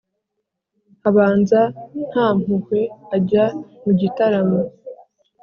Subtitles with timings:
[1.01, 1.61] habanza
[2.09, 2.81] ntampuhwe
[3.15, 3.45] ajya
[3.83, 4.61] mu gitaramo,